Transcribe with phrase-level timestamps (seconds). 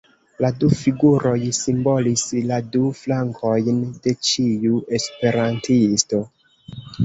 [0.43, 6.27] La du figuroj simbolis la du flankojn de ĉiu esperantisto.